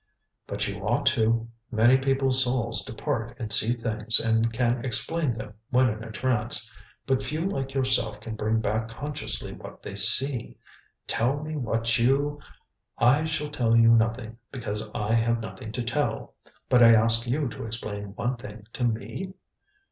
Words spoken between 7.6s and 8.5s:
yourself can